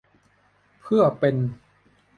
[0.81, 1.35] เพื่อเป็น